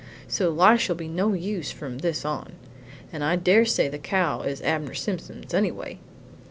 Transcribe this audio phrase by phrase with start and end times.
[0.27, 2.53] So Lisha'll be no use from this on;
[3.13, 5.99] and I dare say the cow is Abner Simpson's anyway.